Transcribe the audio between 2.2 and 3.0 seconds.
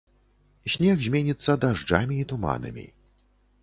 і туманамі.